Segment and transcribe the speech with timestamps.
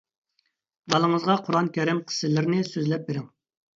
[0.93, 3.29] بالىڭىزغا قۇرئان كەرىم قىسسىلىرىنى سۆزلەپ بېرىڭ.